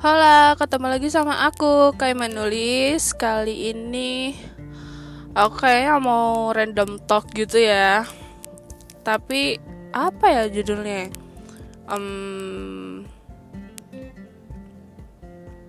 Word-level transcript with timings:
Halo, 0.00 0.56
ketemu 0.56 0.96
lagi 0.96 1.12
sama 1.12 1.44
aku 1.44 1.92
Kayak 1.92 2.24
menulis. 2.24 3.12
Kali 3.12 3.68
ini 3.68 4.32
Aku 5.36 5.60
kayaknya 5.60 6.00
mau 6.00 6.48
random 6.56 6.96
talk 7.04 7.28
gitu 7.36 7.60
ya. 7.60 8.08
Tapi 9.04 9.60
Apa 9.92 10.24
ya 10.32 10.42
judulnya? 10.48 11.12
Um, 11.84 13.04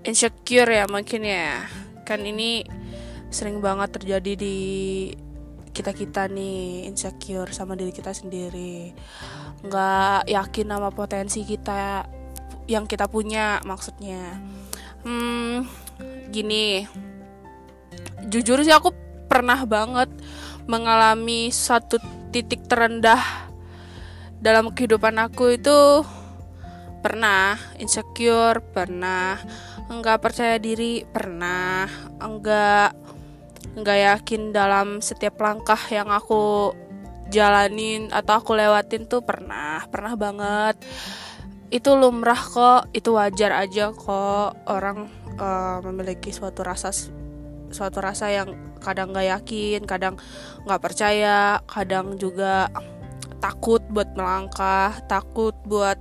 Insecure 0.08 0.80
ya 0.80 0.88
mungkin 0.88 1.27
ya. 1.27 1.68
Kan 2.08 2.23
ini 2.23 2.63
Sering 3.36 3.59
banget 3.59 4.00
terjadi 4.00 4.40
di 4.40 4.58
kita-kita 5.76 6.32
nih 6.32 6.88
insecure 6.88 7.52
sama 7.52 7.76
diri 7.76 7.91
kita 7.91 8.16
sendiri. 8.16 8.95
Nggak 9.68 10.32
yakin 10.32 10.68
sama 10.72 10.88
potensi 10.95 11.44
kita 11.44 12.08
yang 12.66 12.86
kita 12.86 13.06
punya 13.10 13.62
maksudnya. 13.64 14.42
Hmm 15.02 15.66
gini. 16.32 16.86
Jujur 18.30 18.62
sih 18.64 18.74
aku 18.74 18.94
pernah 19.28 19.64
banget 19.68 20.10
mengalami 20.70 21.50
satu 21.50 21.98
titik 22.32 22.64
terendah 22.70 23.20
dalam 24.40 24.72
kehidupan 24.74 25.18
aku 25.20 25.58
itu 25.58 26.06
pernah. 27.02 27.58
Insecure 27.82 28.62
pernah. 28.62 29.42
Enggak 29.92 30.23
percaya 30.23 30.56
diri 30.62 31.04
pernah. 31.04 31.90
Enggak 32.22 32.96
nggak 33.72 34.00
yakin 34.04 34.52
dalam 34.52 35.00
setiap 35.00 35.40
langkah 35.40 35.80
yang 35.88 36.12
aku 36.12 36.76
jalanin 37.32 38.12
atau 38.12 38.44
aku 38.44 38.52
lewatin 38.52 39.08
tuh 39.08 39.23
pernah 39.23 39.80
pernah 39.88 40.20
banget 40.20 40.76
itu 41.71 41.89
lumrah 41.95 42.38
kok 42.38 42.91
itu 42.91 43.16
wajar 43.16 43.55
aja 43.55 43.95
kok 43.95 44.59
orang 44.67 45.08
uh, 45.39 45.80
memiliki 45.88 46.36
suatu 46.36 46.67
rasa 46.67 46.91
suatu 47.72 48.03
rasa 48.03 48.28
yang 48.28 48.75
kadang 48.83 49.16
nggak 49.16 49.28
yakin 49.39 49.80
kadang 49.88 50.19
nggak 50.67 50.81
percaya 50.83 51.63
kadang 51.72 52.19
juga 52.19 52.67
takut 53.39 53.80
buat 53.88 54.11
melangkah 54.13 55.00
takut 55.08 55.55
buat 55.63 55.97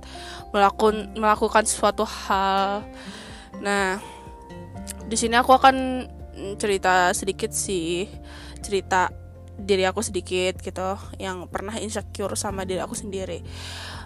melakukan 0.51 1.15
melakukan 1.15 1.63
suatu 1.65 2.03
hal. 2.03 2.85
Nah 3.63 3.97
di 5.07 5.15
sini 5.15 5.39
aku 5.39 5.55
akan 5.55 6.05
cerita 6.59 7.15
sedikit 7.15 7.55
sih 7.55 8.11
cerita 8.59 9.09
diri 9.61 9.85
aku 9.85 10.01
sedikit 10.03 10.57
gitu 10.59 10.97
yang 11.21 11.47
pernah 11.47 11.77
insecure 11.79 12.35
sama 12.35 12.67
diri 12.67 12.83
aku 12.83 12.93
sendiri. 12.93 13.41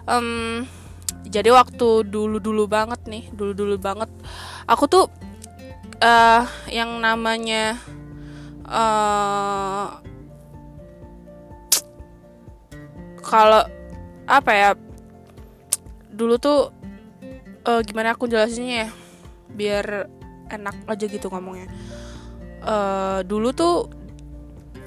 Um, 0.06 0.64
jadi 1.26 1.50
waktu 1.50 2.06
dulu 2.06 2.38
dulu 2.38 2.70
banget 2.70 3.02
nih 3.10 3.24
dulu 3.34 3.52
dulu 3.52 3.74
banget. 3.76 4.10
Aku 4.70 4.86
tuh 4.86 5.10
uh, 6.02 6.42
yang 6.70 7.02
namanya 7.02 7.78
uh, 8.66 9.90
kalau 13.22 13.66
apa 14.26 14.52
ya 14.54 14.70
dulu 16.14 16.38
tuh 16.38 16.70
uh, 17.66 17.80
gimana 17.82 18.14
aku 18.14 18.30
jelasinnya 18.30 18.86
ya 18.86 18.90
biar 19.50 19.86
enak 20.50 20.76
aja 20.86 21.04
gitu 21.10 21.26
ngomongnya. 21.30 21.66
Uh, 22.66 23.22
dulu 23.26 23.54
tuh 23.54 23.90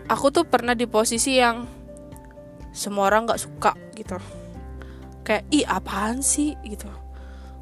aku 0.08 0.32
tuh 0.32 0.44
pernah 0.48 0.76
di 0.76 0.88
posisi 0.88 1.40
yang 1.40 1.68
semua 2.72 3.12
orang 3.12 3.28
nggak 3.28 3.42
suka 3.44 3.72
gitu 3.96 4.20
kayak 5.30 5.46
ih 5.54 5.62
apaan 5.70 6.26
sih? 6.26 6.58
Gitu. 6.66 6.90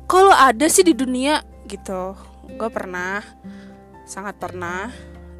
Kalau 0.07 0.31
ada 0.31 0.71
sih 0.71 0.87
di 0.87 0.95
dunia 0.95 1.43
gitu. 1.67 2.15
Gue 2.55 2.71
pernah 2.71 3.19
sangat 4.07 4.39
pernah 4.39 4.87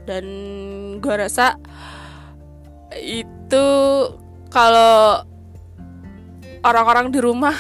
dan 0.04 0.28
gue 1.00 1.16
rasa 1.16 1.56
itu 3.00 3.68
kalau 4.52 5.24
orang-orang 6.68 7.16
di 7.16 7.24
rumah 7.24 7.56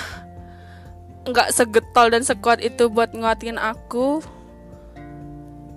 nggak 1.27 1.55
segetol 1.55 2.11
dan 2.11 2.27
sekuat 2.27 2.59
itu 2.59 2.91
buat 2.91 3.11
nguatin 3.11 3.59
aku 3.59 4.23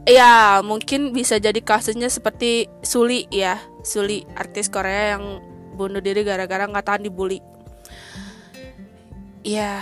ya 0.06 0.62
mungkin 0.62 1.14
bisa 1.14 1.38
jadi 1.38 1.58
kasusnya 1.62 2.10
seperti 2.10 2.66
Suli 2.82 3.30
ya. 3.30 3.62
Suli 3.86 4.26
artis 4.34 4.66
Korea 4.66 5.14
yang 5.14 5.38
bunuh 5.78 6.02
diri 6.02 6.26
gara-gara 6.26 6.66
nggak 6.66 6.86
tahan 6.86 7.02
dibully 7.06 7.38
ya 9.40 9.80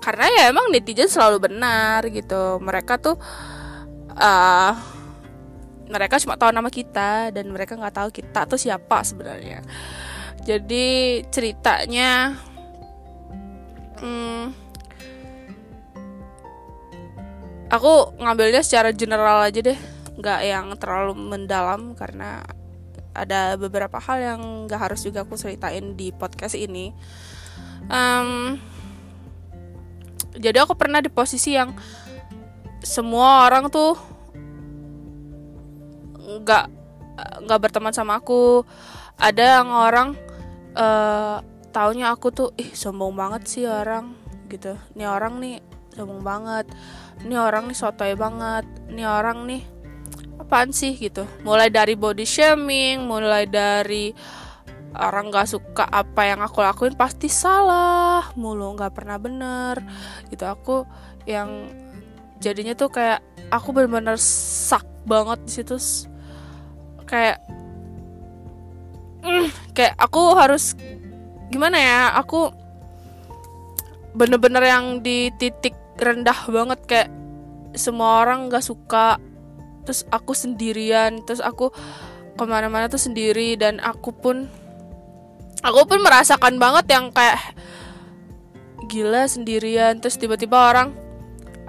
karena 0.00 0.26
ya 0.32 0.42
emang 0.48 0.72
netizen 0.72 1.12
selalu 1.12 1.52
benar 1.52 2.08
gitu. 2.08 2.56
Mereka 2.58 2.98
tuh 2.98 3.20
uh, 4.16 4.72
mereka 5.86 6.16
cuma 6.22 6.40
tahu 6.40 6.50
nama 6.50 6.72
kita 6.72 7.30
dan 7.30 7.46
mereka 7.52 7.76
nggak 7.76 7.94
tahu 7.94 8.08
kita 8.10 8.48
tuh 8.48 8.56
siapa 8.56 9.04
sebenarnya. 9.04 9.60
Jadi 10.40 11.20
ceritanya 11.28 12.32
hmm, 14.00 14.44
aku 17.68 18.16
ngambilnya 18.16 18.64
secara 18.64 18.96
general 18.96 19.44
aja 19.44 19.60
deh. 19.60 19.78
Nggak 20.16 20.40
yang 20.48 20.66
terlalu 20.80 21.12
mendalam 21.12 21.92
karena 21.92 22.40
ada 23.12 23.58
beberapa 23.60 24.00
hal 24.00 24.18
yang 24.22 24.40
nggak 24.64 24.80
harus 24.80 25.04
juga 25.04 25.28
aku 25.28 25.36
ceritain 25.36 25.92
di 25.92 26.14
podcast 26.14 26.56
ini 26.56 26.94
um, 27.88 28.58
jadi 30.36 30.64
aku 30.64 30.76
pernah 30.76 31.00
di 31.00 31.12
posisi 31.12 31.56
yang 31.56 31.76
semua 32.80 33.44
orang 33.44 33.68
tuh 33.68 33.92
nggak 36.16 36.64
nggak 37.44 37.60
berteman 37.60 37.92
sama 37.92 38.20
aku. 38.20 38.64
Ada 39.20 39.60
yang 39.60 39.68
orang 39.68 40.08
uh, 40.72 41.44
taunya 41.70 42.08
aku 42.08 42.32
tuh 42.32 42.48
ih 42.56 42.72
sombong 42.72 43.12
banget 43.12 43.42
sih 43.46 43.64
orang 43.68 44.16
gitu. 44.48 44.80
Ini 44.96 45.04
orang 45.04 45.36
nih 45.44 45.60
sombong 45.92 46.24
banget. 46.24 46.66
Ini 47.20 47.36
orang 47.36 47.68
nih 47.68 47.76
sotoy 47.76 48.16
banget. 48.16 48.64
Ini 48.88 49.04
orang 49.04 49.44
nih 49.44 49.62
apaan 50.40 50.72
sih? 50.72 50.96
gitu. 50.96 51.28
Mulai 51.44 51.68
dari 51.68 51.94
body 52.00 52.24
shaming 52.24 53.04
mulai 53.04 53.44
dari 53.44 54.16
orang 54.98 55.30
nggak 55.30 55.46
suka 55.46 55.86
apa 55.86 56.26
yang 56.26 56.42
aku 56.42 56.62
lakuin 56.66 56.98
pasti 56.98 57.30
salah 57.30 58.26
mulu 58.34 58.74
nggak 58.74 58.94
pernah 58.94 59.16
bener. 59.20 59.78
Gitu 60.30 60.42
aku 60.46 60.86
yang 61.28 61.70
jadinya 62.42 62.74
tuh 62.74 62.90
kayak 62.90 63.22
aku 63.52 63.70
bener-bener 63.70 64.18
sak 64.18 64.86
banget 65.06 65.38
di 65.46 65.52
situ. 65.52 65.76
Kayak 67.06 67.42
mm, 69.22 69.74
kayak 69.74 69.94
aku 69.98 70.34
harus 70.34 70.74
gimana 71.50 71.78
ya 71.78 72.00
aku 72.14 72.54
bener-bener 74.14 74.62
yang 74.66 74.84
di 75.02 75.30
titik 75.38 75.74
rendah 75.98 76.46
banget 76.50 76.80
kayak 76.86 77.10
semua 77.74 78.26
orang 78.26 78.50
nggak 78.50 78.64
suka 78.64 79.18
terus 79.86 80.02
aku 80.10 80.34
sendirian 80.34 81.22
terus 81.22 81.42
aku 81.42 81.70
ke 82.34 82.44
mana-mana 82.46 82.86
tuh 82.90 83.02
sendiri 83.02 83.54
dan 83.58 83.78
aku 83.82 84.10
pun 84.14 84.46
aku 85.60 85.80
pun 85.86 86.00
merasakan 86.00 86.56
banget 86.56 86.86
yang 86.92 87.12
kayak 87.12 87.38
gila 88.90 89.28
sendirian. 89.28 90.00
Terus 90.02 90.18
tiba-tiba 90.18 90.56
orang 90.56 90.92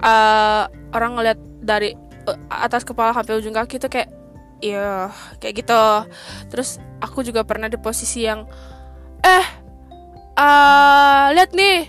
uh, 0.01 0.65
orang 0.91 1.11
ngeliat 1.15 1.39
dari 1.61 1.93
uh, 2.25 2.37
atas 2.49 2.81
kepala 2.81 3.13
sampai 3.13 3.37
ujung 3.37 3.55
kaki 3.55 3.77
tuh 3.77 3.91
kayak 3.91 4.09
iya 4.63 5.13
kayak 5.37 5.63
gitu. 5.65 5.85
Terus 6.49 6.81
aku 7.03 7.21
juga 7.21 7.45
pernah 7.45 7.69
di 7.69 7.77
posisi 7.77 8.25
yang 8.25 8.47
eh 9.21 9.45
uh, 10.35 11.29
lihat 11.35 11.53
nih 11.53 11.87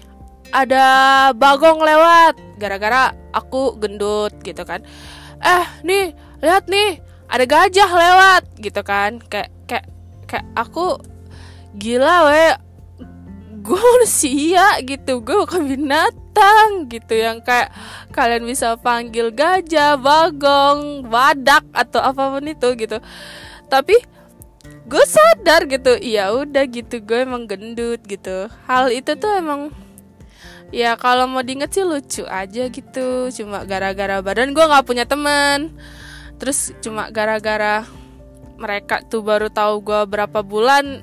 ada 0.53 0.87
bagong 1.33 1.81
lewat. 1.81 2.37
Gara-gara 2.61 3.17
aku 3.33 3.81
gendut 3.81 4.37
gitu 4.45 4.63
kan. 4.69 4.85
Eh 5.41 5.67
nih 5.83 6.13
lihat 6.45 6.69
nih 6.69 7.01
ada 7.33 7.45
gajah 7.49 7.91
lewat 7.91 8.43
gitu 8.61 8.81
kan. 8.85 9.19
Kayak 9.33 9.51
kayak 9.65 9.87
kayak 10.29 10.47
aku 10.53 11.01
gila 11.77 12.29
we. 12.29 12.47
Gue 13.63 13.79
manusia 13.97 14.81
gitu. 14.85 15.23
Gue 15.23 15.37
bukan 15.45 15.65
binatang 15.65 16.91
gitu. 16.91 17.15
Yang 17.17 17.47
kayak 17.47 17.69
kalian 18.13 18.45
bisa 18.45 18.77
panggil 18.77 19.33
gajah 19.33 19.97
bagong 19.97 21.07
badak 21.09 21.65
atau 21.73 22.01
apa 22.03 22.39
pun 22.39 22.45
itu 22.45 22.69
gitu. 22.77 22.99
Tapi 23.71 23.97
gue 24.87 25.05
sadar 25.09 25.65
gitu. 25.71 25.97
Iya 25.97 26.35
udah 26.37 26.65
gitu. 26.69 27.01
Gue 27.01 27.25
emang 27.25 27.49
gendut 27.49 28.03
gitu. 28.05 28.51
Hal 28.69 28.93
itu 28.93 29.15
tuh 29.17 29.33
emang 29.39 29.73
ya 30.73 30.97
kalau 30.97 31.29
mau 31.29 31.45
diinget 31.45 31.73
sih 31.73 31.85
lucu 31.87 32.25
aja 32.29 32.69
gitu. 32.69 33.31
Cuma 33.33 33.65
gara-gara 33.65 34.21
badan 34.21 34.53
gue 34.53 34.65
nggak 34.65 34.87
punya 34.87 35.05
teman. 35.09 35.73
Terus 36.43 36.75
cuma 36.83 37.07
gara-gara 37.15 37.87
mereka 38.59 39.03
tuh 39.03 39.23
baru 39.27 39.51
tahu 39.51 39.83
gue 39.83 40.01
berapa 40.07 40.43
bulan 40.47 41.03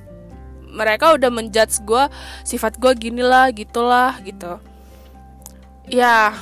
mereka 0.69 1.17
udah 1.17 1.33
menjudge 1.33 1.81
gue 1.83 2.03
sifat 2.45 2.77
gue 2.77 2.93
gini 2.95 3.25
lah 3.25 3.49
gitulah 3.49 4.17
gitu. 4.21 4.61
Ya 5.89 6.37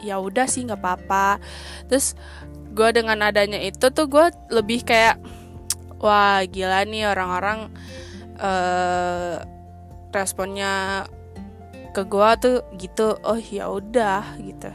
ya 0.00 0.16
udah 0.20 0.48
sih 0.48 0.64
nggak 0.64 0.80
apa-apa. 0.80 1.40
Terus 1.88 2.16
gue 2.72 2.88
dengan 2.92 3.20
adanya 3.24 3.60
itu 3.60 3.88
tuh 3.92 4.08
gue 4.08 4.26
lebih 4.52 4.84
kayak 4.84 5.20
wah 6.00 6.44
gila 6.44 6.84
nih 6.84 7.08
orang-orang 7.08 7.72
uh, 8.40 9.40
responnya 10.12 11.04
ke 11.92 12.04
gue 12.04 12.30
tuh 12.40 12.56
gitu. 12.80 13.16
Oh 13.24 13.36
ya 13.36 13.68
udah 13.68 14.36
gitu. 14.40 14.72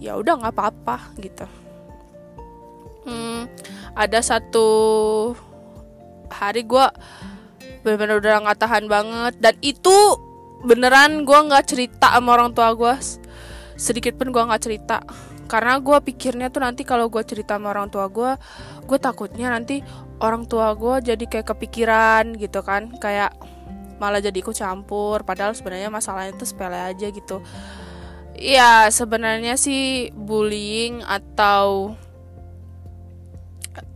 Ya 0.00 0.16
udah 0.16 0.40
nggak 0.40 0.54
apa-apa 0.56 1.12
gitu. 1.20 1.44
Hmm, 3.04 3.48
ada 3.96 4.20
satu 4.20 4.68
hari 6.30 6.68
gue 6.68 6.86
bener-bener 7.82 8.20
udah 8.20 8.34
nggak 8.46 8.58
tahan 8.60 8.84
banget. 8.86 9.34
Dan 9.40 9.54
itu 9.64 9.96
beneran 10.60 11.24
gue 11.24 11.38
nggak 11.40 11.64
cerita 11.72 12.12
sama 12.12 12.36
orang 12.36 12.52
tua 12.52 12.76
gue 12.76 12.94
sedikit 13.80 14.16
pun 14.20 14.32
gue 14.32 14.42
nggak 14.42 14.62
cerita. 14.62 15.00
Karena 15.50 15.82
gue 15.82 15.98
pikirnya 15.98 16.52
tuh 16.52 16.62
nanti 16.62 16.86
kalau 16.86 17.10
gue 17.10 17.22
cerita 17.26 17.58
sama 17.58 17.74
orang 17.74 17.90
tua 17.90 18.06
gue 18.06 18.38
gue 18.86 18.98
takutnya 19.00 19.50
nanti 19.50 19.82
orang 20.22 20.46
tua 20.46 20.74
gue 20.76 21.12
jadi 21.14 21.24
kayak 21.26 21.56
kepikiran 21.56 22.36
gitu 22.36 22.60
kan. 22.62 22.92
Kayak 23.00 23.34
malah 24.00 24.22
jadi 24.22 24.36
ikut 24.36 24.54
campur. 24.54 25.24
Padahal 25.26 25.56
sebenarnya 25.56 25.88
masalahnya 25.88 26.36
itu 26.36 26.44
sepele 26.46 26.78
aja 26.78 27.06
gitu. 27.08 27.42
Ya 28.40 28.88
sebenarnya 28.88 29.60
sih 29.60 30.14
bullying 30.16 31.04
atau 31.04 31.92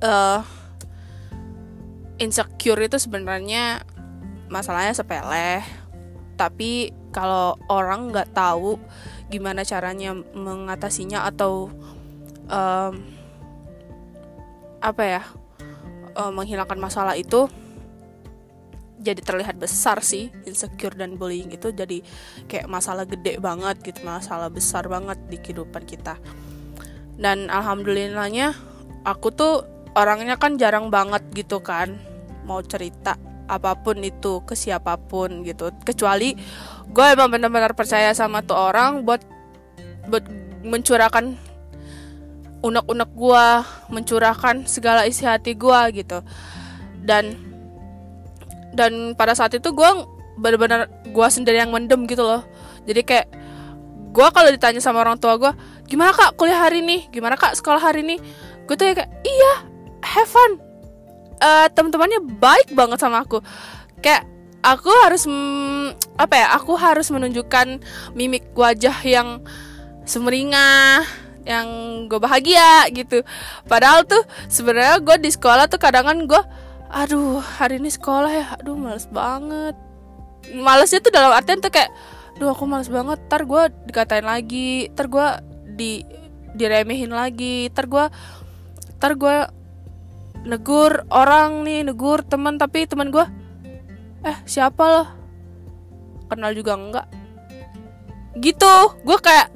uh, 0.04 0.44
insecure 2.18 2.78
itu 2.86 2.96
sebenarnya 2.98 3.82
masalahnya 4.48 4.94
sepele. 4.94 5.62
Tapi 6.34 6.90
kalau 7.14 7.54
orang 7.70 8.10
nggak 8.10 8.34
tahu 8.34 8.78
gimana 9.30 9.62
caranya 9.62 10.14
mengatasinya 10.14 11.26
atau 11.26 11.70
um, 12.50 12.94
apa 14.84 15.02
ya 15.02 15.22
um, 16.18 16.34
menghilangkan 16.36 16.76
masalah 16.76 17.16
itu 17.16 17.48
jadi 19.04 19.20
terlihat 19.20 19.60
besar 19.60 20.00
sih 20.00 20.32
insecure 20.48 20.96
dan 20.96 21.20
bullying 21.20 21.52
itu 21.52 21.72
jadi 21.76 22.00
kayak 22.48 22.68
masalah 22.72 23.04
gede 23.04 23.36
banget 23.36 23.76
gitu 23.84 24.00
masalah 24.00 24.48
besar 24.48 24.88
banget 24.88 25.20
di 25.28 25.36
kehidupan 25.40 25.84
kita. 25.84 26.16
Dan 27.14 27.46
alhamdulillahnya 27.46 28.56
aku 29.06 29.28
tuh 29.30 29.73
orangnya 29.94 30.36
kan 30.36 30.58
jarang 30.58 30.90
banget 30.90 31.22
gitu 31.32 31.62
kan 31.62 31.94
mau 32.44 32.60
cerita 32.60 33.16
apa 33.44 33.76
pun 33.76 34.00
itu 34.00 34.40
ke 34.44 34.56
siapa 34.56 34.96
pun 34.96 35.44
gitu. 35.44 35.72
Kecuali 35.84 36.36
gue 36.88 37.06
emang 37.12 37.28
benar-benar 37.32 37.76
percaya 37.76 38.12
sama 38.16 38.40
tuh 38.44 38.56
orang 38.56 39.04
buat 39.04 39.20
buat 40.08 40.24
mencurahkan 40.64 41.36
unek-unek 42.64 43.10
gue 43.12 43.46
mencurahkan 43.92 44.64
segala 44.64 45.04
isi 45.04 45.28
hati 45.28 45.56
gue 45.56 45.80
gitu. 46.04 46.24
Dan 47.04 47.36
dan 48.74 49.14
pada 49.14 49.36
saat 49.36 49.54
itu 49.54 49.70
gue 49.70 49.90
benar-benar 50.40 50.90
gue 51.04 51.28
sendiri 51.28 51.60
yang 51.60 51.72
mendem 51.72 52.08
gitu 52.08 52.24
loh. 52.24 52.42
Jadi 52.88 53.00
kayak 53.04 53.28
gue 54.14 54.28
kalau 54.32 54.48
ditanya 54.48 54.80
sama 54.80 55.04
orang 55.04 55.20
tua 55.20 55.36
gue 55.36 55.52
gimana 55.84 56.16
kak 56.16 56.40
kuliah 56.40 56.64
hari 56.64 56.80
ini? 56.80 57.12
Gimana 57.12 57.36
kak 57.36 57.60
sekolah 57.60 57.80
hari 57.80 58.00
ini? 58.02 58.16
Gue 58.64 58.74
tuh 58.80 58.88
ya 58.88 58.94
kayak 58.96 59.12
iya 59.20 59.73
have 60.04 60.28
fun. 60.28 60.60
Uh, 61.40 61.66
teman-temannya 61.72 62.20
baik 62.38 62.72
banget 62.76 63.00
sama 63.00 63.24
aku. 63.24 63.40
Kayak 64.04 64.28
aku 64.64 64.88
harus 65.04 65.28
mm, 65.28 65.96
apa 66.16 66.34
ya 66.40 66.46
aku 66.56 66.72
harus 66.76 67.12
menunjukkan 67.12 67.82
mimik 68.16 68.48
wajah 68.56 68.96
yang 69.04 69.44
semeringah 70.08 71.04
yang 71.44 71.68
gue 72.08 72.20
bahagia 72.20 72.88
gitu. 72.92 73.20
Padahal 73.68 74.08
tuh 74.08 74.24
sebenarnya 74.48 75.00
gue 75.04 75.16
di 75.20 75.30
sekolah 75.32 75.68
tuh 75.68 75.80
kadang 75.80 76.08
kan 76.08 76.18
gue 76.24 76.42
aduh 76.94 77.42
hari 77.42 77.82
ini 77.82 77.90
sekolah 77.92 78.32
ya 78.32 78.46
aduh 78.60 78.76
males 78.76 79.08
banget. 79.12 79.76
Malesnya 80.52 81.00
tuh 81.00 81.12
dalam 81.12 81.32
artian 81.32 81.60
tuh 81.60 81.72
kayak 81.72 81.92
aduh 82.36 82.56
aku 82.56 82.64
males 82.64 82.88
banget 82.88 83.20
tar 83.28 83.44
gue 83.44 83.62
dikatain 83.86 84.24
lagi 84.24 84.88
tar 84.96 85.06
gue 85.12 85.28
di 85.76 86.02
diremehin 86.56 87.12
lagi 87.12 87.68
tar 87.70 87.86
gue 87.86 88.04
tar 88.98 89.12
gue 89.14 89.36
negur 90.44 91.08
orang 91.08 91.64
nih 91.64 91.82
negur 91.88 92.20
teman 92.20 92.60
tapi 92.60 92.84
teman 92.84 93.08
gue 93.08 93.24
eh 94.24 94.36
siapa 94.48 94.82
lo? 94.84 95.04
Kenal 96.32 96.56
juga 96.56 96.76
enggak. 96.76 97.06
Gitu. 98.40 98.74
Gue 99.04 99.18
kayak 99.20 99.52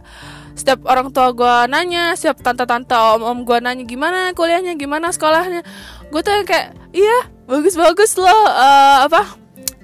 setiap 0.53 0.85
orang 0.91 1.15
tua 1.15 1.33
gue 1.33 1.55
nanya 1.71 2.13
setiap 2.19 2.43
tante-tante 2.43 2.93
om-om 2.93 3.49
gue 3.49 3.59
nanya 3.65 3.85
gimana 3.89 4.37
kuliahnya? 4.37 4.77
Gimana 4.77 5.09
sekolahnya? 5.09 5.65
Gue 6.13 6.21
tuh 6.21 6.45
kayak 6.45 6.77
iya 6.93 7.33
bagus-bagus 7.49 8.21
loh 8.21 8.29
uh, 8.29 9.09
apa 9.09 9.23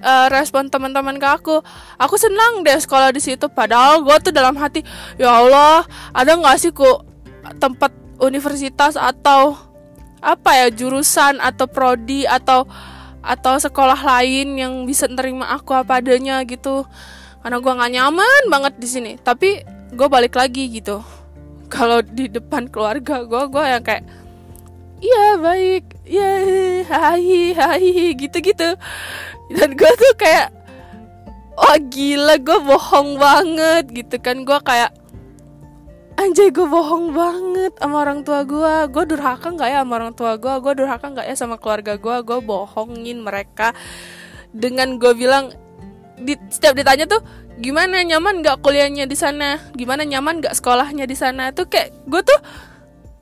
uh, 0.04 0.26
respon 0.28 0.68
teman-teman 0.68 1.16
ke 1.16 1.28
aku. 1.28 1.64
Aku 1.96 2.20
senang 2.20 2.60
deh 2.60 2.76
sekolah 2.76 3.08
di 3.08 3.24
situ. 3.24 3.48
Padahal 3.48 4.04
gue 4.04 4.16
tuh 4.20 4.32
dalam 4.36 4.56
hati 4.60 4.84
ya 5.16 5.40
Allah 5.40 5.88
ada 6.12 6.36
nggak 6.36 6.56
sih 6.60 6.72
kok 6.76 7.08
tempat 7.56 7.92
universitas 8.20 9.00
atau 9.00 9.63
apa 10.24 10.50
ya 10.56 10.66
jurusan 10.72 11.36
atau 11.36 11.68
prodi 11.68 12.24
atau 12.24 12.64
atau 13.20 13.60
sekolah 13.60 14.00
lain 14.00 14.56
yang 14.56 14.72
bisa 14.88 15.04
nerima 15.04 15.52
aku 15.52 15.76
apa 15.76 16.00
adanya 16.00 16.40
gitu. 16.48 16.88
Karena 17.44 17.60
gue 17.60 17.72
nggak 17.76 17.92
nyaman 17.92 18.42
banget 18.48 18.74
di 18.80 18.88
sini. 18.88 19.12
Tapi 19.20 19.60
gue 19.92 20.08
balik 20.08 20.40
lagi 20.40 20.72
gitu. 20.72 21.04
Kalau 21.74 22.00
di 22.00 22.32
depan 22.32 22.72
keluarga 22.72 23.20
gue 23.28 23.42
gue 23.52 23.64
yang 23.68 23.84
kayak 23.84 24.04
iya 25.04 25.36
baik. 25.36 25.84
Iya 26.08 26.30
hai 26.88 27.52
hai 27.52 28.12
gitu 28.16 28.40
gitu 28.40 28.76
dan 29.52 29.76
gue 29.76 29.92
tuh 29.96 30.14
kayak 30.16 30.52
oh 31.56 31.76
gila 31.92 32.40
gue 32.40 32.58
bohong 32.64 33.20
banget 33.20 33.84
gitu 33.92 34.16
kan. 34.24 34.44
Gue 34.48 34.56
kayak 34.64 35.03
anjay 36.14 36.48
gue 36.54 36.66
bohong 36.66 37.10
banget 37.10 37.74
sama 37.78 38.06
orang 38.06 38.22
tua 38.22 38.46
gue 38.46 38.74
gue 38.90 39.04
durhaka 39.14 39.50
nggak 39.50 39.68
ya 39.70 39.78
sama 39.82 39.94
orang 39.98 40.12
tua 40.14 40.32
gue 40.38 40.54
gue 40.62 40.72
durhaka 40.78 41.06
nggak 41.10 41.26
ya 41.26 41.34
sama 41.34 41.56
keluarga 41.58 41.98
gue 41.98 42.16
gue 42.22 42.38
bohongin 42.44 43.18
mereka. 43.22 43.74
Dengan 44.54 45.02
gue 45.02 45.12
bilang 45.18 45.50
di, 46.14 46.38
setiap 46.46 46.78
ditanya 46.78 47.10
tuh 47.10 47.18
gimana 47.58 48.06
nyaman 48.06 48.42
nggak 48.42 48.62
kuliahnya 48.62 49.10
di 49.10 49.16
sana? 49.18 49.58
Gimana 49.74 50.06
nyaman 50.06 50.38
nggak 50.38 50.54
sekolahnya 50.54 51.04
di 51.10 51.16
sana? 51.18 51.50
Tuh 51.50 51.66
kayak 51.66 51.90
gue 52.06 52.22
tuh 52.22 52.38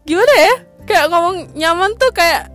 gimana 0.05 0.33
ya? 0.37 0.55
Kayak 0.85 1.05
ngomong 1.09 1.57
nyaman 1.57 1.97
tuh 1.97 2.13
kayak 2.13 2.53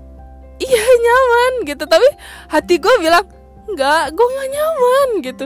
iya 0.62 0.84
nyaman 0.86 1.54
gitu. 1.66 1.84
Tapi 1.90 2.08
hati 2.54 2.78
gue 2.78 2.96
bilang 3.02 3.26
nggak 3.68 4.16
gue 4.16 4.28
nggak 4.32 4.50
nyaman 4.54 5.10
gitu 5.26 5.46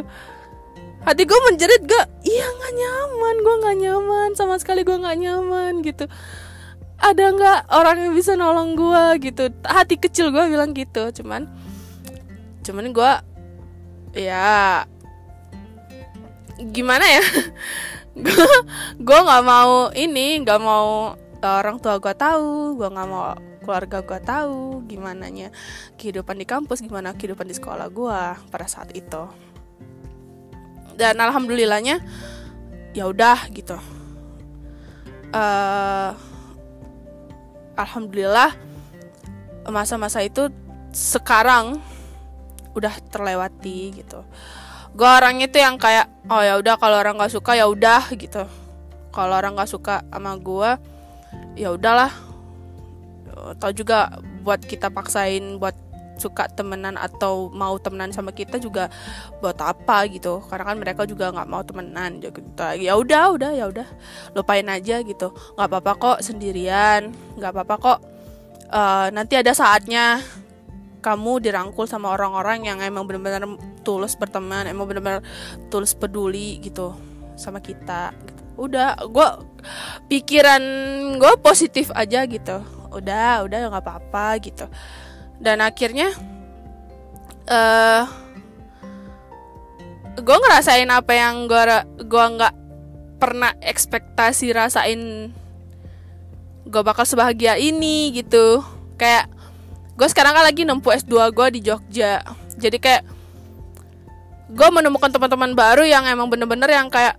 hati 1.01 1.25
gue 1.25 1.39
menjerit 1.49 1.81
gak 1.85 2.05
iya 2.21 2.45
nggak 2.45 2.73
nyaman. 2.77 3.35
Gue 3.41 3.55
nggak 3.61 3.77
nyaman. 3.81 4.29
Sama 4.37 4.55
sekali 4.61 4.85
gue 4.85 4.97
nggak 4.97 5.17
nyaman 5.17 5.73
gitu. 5.81 6.05
Ada 7.01 7.33
nggak 7.33 7.59
orang 7.73 7.97
yang 8.05 8.13
bisa 8.13 8.37
nolong 8.37 8.77
gue 8.77 9.31
gitu? 9.31 9.49
Hati 9.65 9.97
kecil 9.97 10.29
gue 10.29 10.43
bilang 10.49 10.71
gitu 10.77 11.09
cuman 11.21 11.49
cuman 12.61 12.93
gue 12.93 13.11
ya 14.21 14.85
gimana 16.61 17.05
ya? 17.05 17.23
Gue 18.11 18.43
gue 18.99 19.19
nggak 19.23 19.43
mau 19.47 19.87
ini 19.95 20.43
nggak 20.43 20.59
mau 20.59 21.15
orang 21.41 21.79
tua 21.79 21.95
gue 21.97 22.11
tahu 22.11 22.75
gue 22.75 22.91
nggak 22.91 23.07
mau 23.07 23.33
keluarga 23.63 24.03
gue 24.03 24.19
tahu 24.19 24.83
gimana 24.89 25.29
nya 25.29 25.49
kehidupan 25.95 26.37
di 26.37 26.45
kampus 26.45 26.83
gimana 26.83 27.13
kehidupan 27.13 27.47
di 27.47 27.55
sekolah 27.55 27.87
gue 27.87 28.19
pada 28.51 28.67
saat 28.67 28.91
itu 28.93 29.25
dan 31.01 31.17
alhamdulillahnya 31.17 31.97
ya 32.93 33.09
udah 33.09 33.49
gitu. 33.49 33.73
Uh, 35.33 36.13
alhamdulillah 37.73 38.53
masa-masa 39.65 40.21
itu 40.21 40.53
sekarang 40.93 41.81
udah 42.77 42.93
terlewati 43.09 43.97
gitu. 43.97 44.21
Gue 44.93 45.09
orang 45.09 45.41
itu 45.41 45.57
yang 45.57 45.81
kayak 45.81 46.05
oh 46.29 46.45
ya 46.45 46.61
udah 46.61 46.77
kalau 46.77 47.01
orang 47.01 47.17
nggak 47.17 47.33
suka 47.33 47.57
ya 47.57 47.65
udah 47.65 48.05
gitu. 48.13 48.45
Kalau 49.09 49.33
orang 49.33 49.57
nggak 49.57 49.71
suka 49.73 50.05
sama 50.13 50.37
gue 50.37 50.69
ya 51.57 51.73
udahlah. 51.73 52.13
Tau 53.57 53.73
juga 53.73 54.21
buat 54.45 54.61
kita 54.61 54.93
paksain 54.93 55.57
buat 55.57 55.73
suka 56.21 56.45
temenan 56.53 56.93
atau 57.01 57.49
mau 57.49 57.81
temenan 57.81 58.13
sama 58.13 58.29
kita 58.29 58.61
juga 58.61 58.93
buat 59.41 59.57
apa 59.57 60.05
gitu. 60.13 60.45
Karena 60.45 60.69
kan 60.69 60.77
mereka 60.77 61.01
juga 61.09 61.33
nggak 61.33 61.49
mau 61.49 61.65
temenan 61.65 62.21
gitu. 62.21 62.37
Ya 62.77 62.93
udah 62.93 63.33
udah 63.33 63.51
ya 63.57 63.65
udah. 63.65 63.87
Lupain 64.37 64.69
aja 64.69 65.01
gitu. 65.01 65.33
Nggak 65.57 65.67
apa-apa 65.67 65.91
kok 65.97 66.17
sendirian. 66.21 67.09
Nggak 67.41 67.51
apa-apa 67.57 67.75
kok. 67.81 67.99
Uh, 68.71 69.11
nanti 69.11 69.35
ada 69.35 69.51
saatnya 69.51 70.23
kamu 71.01 71.41
dirangkul 71.41 71.89
sama 71.89 72.13
orang-orang 72.13 72.63
yang 72.69 72.77
emang 72.79 73.03
benar-benar 73.09 73.43
tulus 73.81 74.13
berteman 74.13 74.69
emang 74.69 74.85
benar-benar 74.85 75.25
tulus 75.73 75.97
peduli 75.97 76.61
gitu 76.61 76.93
sama 77.33 77.57
kita 77.57 78.13
gitu. 78.21 78.41
udah 78.69 79.01
gue 79.09 79.27
pikiran 80.07 80.61
gue 81.17 81.33
positif 81.41 81.89
aja 81.97 82.23
gitu. 82.29 82.61
Udah 82.91 83.43
udah 83.47 83.57
nggak 83.71 83.83
apa-apa 83.83 84.39
gitu 84.45 84.69
dan 85.41 85.59
akhirnya 85.59 86.13
eh 87.49 88.05
uh, 88.05 88.05
gue 90.21 90.37
ngerasain 90.37 90.87
apa 90.87 91.11
yang 91.17 91.49
gue 91.49 91.61
gue 92.05 92.25
nggak 92.37 92.55
pernah 93.17 93.53
ekspektasi 93.61 94.53
rasain 94.53 95.33
gue 96.71 96.81
bakal 96.85 97.03
sebahagia 97.03 97.57
ini 97.57 98.13
gitu. 98.15 98.61
Kayak 98.95 99.27
gue 99.97 100.07
sekarang 100.07 100.37
kan 100.37 100.45
lagi 100.45 100.63
nempuh 100.63 100.93
S2 100.93 101.13
gue 101.33 101.47
di 101.57 101.59
Jogja. 101.65 102.21
Jadi 102.55 102.77
kayak 102.77 103.03
gue 104.51 104.69
menemukan 104.71 105.09
teman-teman 105.09 105.57
baru 105.57 105.83
yang 105.83 106.05
emang 106.07 106.29
bener-bener 106.29 106.69
yang 106.69 106.87
kayak 106.87 107.17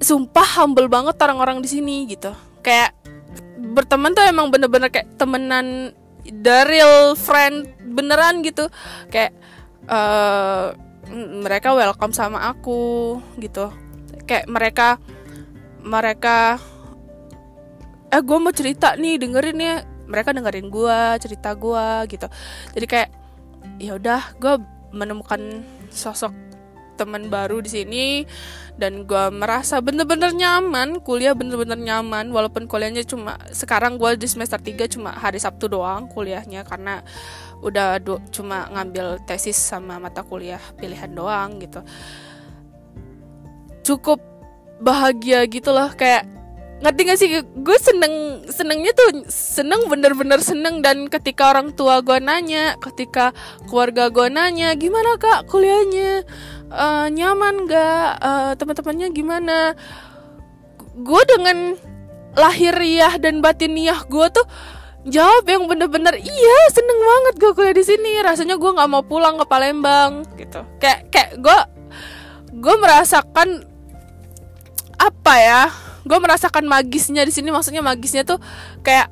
sumpah 0.00 0.46
humble 0.60 0.88
banget 0.88 1.14
orang-orang 1.20 1.60
di 1.60 1.68
sini 1.68 2.08
gitu. 2.08 2.32
Kayak 2.64 2.96
berteman 3.60 4.16
tuh 4.16 4.24
emang 4.24 4.48
bener-bener 4.48 4.88
kayak 4.88 5.08
temenan 5.20 5.92
the 6.26 6.58
real 6.68 7.14
friend 7.16 7.70
beneran 7.94 8.44
gitu. 8.44 8.68
Kayak 9.08 9.36
uh, 9.86 10.74
mereka 11.40 11.74
welcome 11.74 12.14
sama 12.14 12.50
aku 12.50 13.18
gitu. 13.40 13.72
Kayak 14.28 14.46
mereka 14.46 14.88
mereka 15.80 16.60
eh 18.10 18.22
gue 18.22 18.38
mau 18.38 18.52
cerita 18.52 18.94
nih 18.98 19.16
dengerin 19.16 19.58
ya. 19.58 19.76
Mereka 20.10 20.34
dengerin 20.34 20.68
gue 20.68 20.98
cerita 21.22 21.54
gue 21.54 21.86
gitu. 22.10 22.26
Jadi 22.74 22.86
kayak 22.86 23.10
ya 23.78 23.96
udah 23.96 24.34
gue 24.36 24.54
menemukan 24.90 25.62
sosok 25.90 26.49
teman 27.00 27.32
baru 27.32 27.64
di 27.64 27.70
sini 27.72 28.06
dan 28.76 29.08
gue 29.08 29.24
merasa 29.32 29.80
bener-bener 29.80 30.36
nyaman 30.36 31.00
kuliah 31.00 31.32
bener-bener 31.32 31.76
nyaman 31.76 32.28
walaupun 32.28 32.68
kuliahnya 32.68 33.04
cuma 33.08 33.40
sekarang 33.52 33.96
gue 33.96 34.20
di 34.20 34.28
semester 34.28 34.60
3 34.60 34.88
cuma 34.92 35.16
hari 35.16 35.40
Sabtu 35.40 35.68
doang 35.72 36.08
kuliahnya 36.12 36.64
karena 36.68 37.00
udah 37.60 38.00
do, 38.00 38.16
cuma 38.32 38.68
ngambil 38.72 39.20
tesis 39.28 39.56
sama 39.56 40.00
mata 40.00 40.24
kuliah 40.24 40.60
pilihan 40.80 41.12
doang 41.12 41.60
gitu. 41.60 41.84
Cukup 43.84 44.20
bahagia 44.80 45.44
gitu 45.44 45.72
loh 45.72 45.92
kayak 45.92 46.24
ngerti 46.80 47.00
gak 47.04 47.18
sih? 47.20 47.28
Gue 47.60 47.76
seneng 47.76 48.44
senengnya 48.48 48.96
tuh 48.96 49.28
seneng 49.28 49.84
bener-bener 49.92 50.40
seneng 50.40 50.80
dan 50.80 51.04
ketika 51.12 51.52
orang 51.52 51.76
tua 51.76 52.00
gue 52.00 52.16
nanya 52.16 52.80
ketika 52.80 53.36
keluarga 53.68 54.08
gue 54.08 54.32
nanya 54.32 54.72
gimana 54.80 55.20
kak 55.20 55.44
kuliahnya 55.52 56.24
uh, 56.70 57.06
nyaman 57.10 57.66
gak 57.66 58.08
uh, 58.22 58.52
teman-temannya 58.56 59.08
gimana? 59.12 59.58
Gue 60.96 61.22
dengan 61.26 61.76
lahiriah 62.38 63.18
dan 63.18 63.42
batiniah 63.42 64.06
gue 64.06 64.26
tuh 64.30 64.46
jawab 65.02 65.48
yang 65.48 65.66
bener-bener 65.66 66.14
iya 66.20 66.58
seneng 66.70 67.00
banget 67.00 67.34
gue 67.42 67.50
kuliah 67.54 67.76
di 67.76 67.84
sini. 67.84 68.22
Rasanya 68.22 68.56
gue 68.56 68.70
nggak 68.70 68.90
mau 68.90 69.02
pulang 69.02 69.36
ke 69.38 69.44
Palembang. 69.46 70.24
Gitu. 70.38 70.60
Kayak 70.78 71.10
kayak 71.10 71.30
gue 71.42 71.58
gue 72.58 72.74
merasakan 72.78 73.66
apa 75.00 75.34
ya? 75.38 75.62
Gue 76.06 76.18
merasakan 76.22 76.64
magisnya 76.70 77.26
di 77.26 77.32
sini. 77.34 77.50
Maksudnya 77.50 77.82
magisnya 77.82 78.22
tuh 78.22 78.38
kayak 78.86 79.10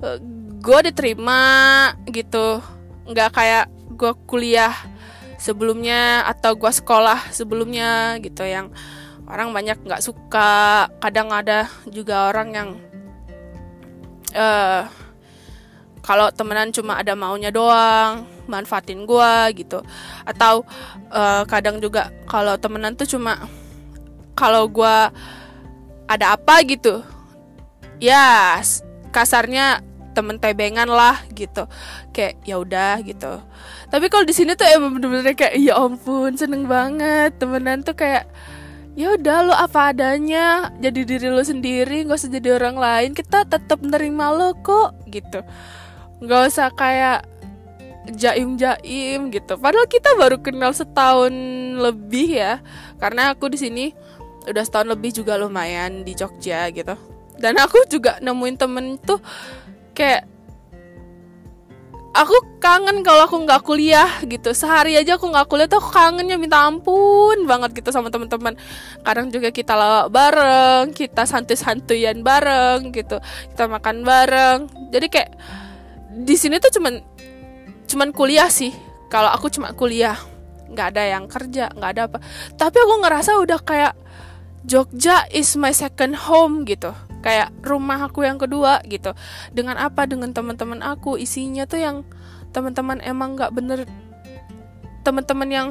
uh, 0.00 0.18
gue 0.60 0.78
diterima 0.90 1.92
gitu. 2.08 2.62
Nggak 3.06 3.30
kayak 3.36 3.66
gue 3.96 4.12
kuliah 4.28 4.74
sebelumnya 5.36 6.24
atau 6.24 6.56
gue 6.56 6.72
sekolah 6.72 7.30
sebelumnya 7.32 8.16
gitu 8.20 8.44
yang 8.44 8.72
orang 9.28 9.52
banyak 9.52 9.78
nggak 9.84 10.04
suka. 10.04 10.86
Kadang 11.00 11.32
ada 11.32 11.70
juga 11.88 12.30
orang 12.32 12.48
yang 12.52 12.68
uh, 14.36 14.88
kalau 16.04 16.30
temenan 16.30 16.70
cuma 16.70 17.02
ada 17.02 17.18
maunya 17.18 17.50
doang 17.50 18.26
manfaatin 18.46 19.04
gue 19.04 19.32
gitu. 19.58 19.82
Atau 20.24 20.62
uh, 21.10 21.42
kadang 21.44 21.82
juga 21.82 22.14
kalau 22.30 22.54
temenan 22.56 22.94
tuh 22.94 23.06
cuma 23.06 23.46
kalau 24.36 24.68
gue 24.68 24.96
ada 26.06 26.38
apa 26.38 26.62
gitu 26.62 27.02
ya 27.98 28.60
kasarnya 29.10 29.80
temen 30.16 30.40
tebengan 30.40 30.88
lah 30.88 31.20
gitu. 31.36 31.68
Kayak 32.16 32.40
ya 32.48 32.56
udah 32.56 33.04
gitu. 33.04 33.44
Tapi 33.92 34.06
kalau 34.08 34.24
di 34.24 34.32
sini 34.32 34.56
tuh 34.56 34.64
emang 34.64 34.96
bener-bener 34.96 35.36
kayak 35.36 35.60
ya 35.60 35.76
ampun 35.76 36.32
seneng 36.40 36.64
banget. 36.64 37.36
Temenan 37.36 37.84
tuh 37.84 37.92
kayak 37.92 38.24
ya 38.96 39.12
udah 39.12 39.38
lo 39.44 39.52
apa 39.52 39.92
adanya. 39.92 40.72
Jadi 40.80 41.04
diri 41.04 41.28
lo 41.28 41.44
sendiri 41.44 42.08
nggak 42.08 42.16
usah 42.16 42.32
jadi 42.32 42.56
orang 42.56 42.80
lain. 42.80 43.10
Kita 43.12 43.44
tetap 43.44 43.84
nerima 43.84 44.32
lo 44.32 44.56
kok 44.64 44.96
gitu. 45.12 45.44
Nggak 46.24 46.40
usah 46.48 46.72
kayak 46.72 47.28
jaim 48.16 48.56
jaim 48.56 49.28
gitu. 49.28 49.60
Padahal 49.60 49.84
kita 49.84 50.16
baru 50.16 50.40
kenal 50.40 50.72
setahun 50.72 51.34
lebih 51.76 52.40
ya. 52.40 52.64
Karena 52.96 53.36
aku 53.36 53.52
di 53.52 53.60
sini 53.60 53.84
udah 54.46 54.62
setahun 54.62 54.88
lebih 54.88 55.10
juga 55.12 55.36
lumayan 55.36 56.06
di 56.06 56.16
Jogja 56.16 56.70
gitu. 56.72 56.94
Dan 57.36 57.60
aku 57.60 57.84
juga 57.92 58.16
nemuin 58.24 58.56
temen 58.56 58.96
tuh 59.02 59.20
kayak 59.96 60.28
aku 62.16 62.36
kangen 62.60 63.04
kalau 63.04 63.28
aku 63.28 63.36
nggak 63.44 63.62
kuliah 63.64 64.08
gitu. 64.24 64.52
Sehari 64.56 64.96
aja 64.96 65.20
aku 65.20 65.28
nggak 65.28 65.48
kuliah 65.48 65.68
tuh 65.68 65.80
aku 65.80 65.92
kangennya 65.92 66.40
minta 66.40 66.64
ampun 66.64 67.44
banget 67.44 67.76
gitu 67.76 67.92
sama 67.92 68.08
teman-teman. 68.08 68.56
Kadang 69.04 69.28
juga 69.28 69.48
kita 69.52 69.76
lawak 69.76 70.08
bareng 70.12 70.92
kita 70.96 71.28
santuy-santuyan 71.28 72.24
bareng 72.24 72.92
gitu 72.92 73.20
kita 73.52 73.64
makan 73.68 74.04
bareng. 74.04 74.58
Jadi 74.92 75.06
kayak 75.12 75.30
di 76.16 76.36
sini 76.36 76.56
tuh 76.56 76.72
cuman 76.72 77.00
cuman 77.88 78.08
kuliah 78.16 78.48
sih. 78.48 78.72
Kalau 79.12 79.30
aku 79.30 79.52
cuma 79.52 79.70
kuliah 79.76 80.18
nggak 80.66 80.88
ada 80.96 81.02
yang 81.04 81.24
kerja 81.28 81.72
nggak 81.72 81.90
ada 81.96 82.02
apa. 82.08 82.18
Tapi 82.56 82.76
aku 82.80 82.94
ngerasa 83.04 83.38
udah 83.40 83.60
kayak 83.60 83.94
Jogja 84.66 85.30
is 85.30 85.54
my 85.54 85.70
second 85.70 86.18
home 86.26 86.66
gitu 86.66 86.90
kayak 87.26 87.50
rumah 87.66 88.06
aku 88.06 88.22
yang 88.22 88.38
kedua 88.38 88.78
gitu. 88.86 89.10
Dengan 89.50 89.74
apa? 89.82 90.06
Dengan 90.06 90.30
teman-teman 90.30 90.78
aku. 90.78 91.18
Isinya 91.18 91.66
tuh 91.66 91.82
yang 91.82 91.96
teman-teman 92.54 93.02
emang 93.02 93.34
nggak 93.34 93.50
bener. 93.50 93.82
Teman-teman 95.02 95.50
yang 95.50 95.68